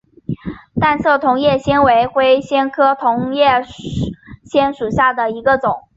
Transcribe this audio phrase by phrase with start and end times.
[0.81, 3.61] 淡色同叶藓为灰藓科同叶
[4.51, 5.81] 藓属下的一个种。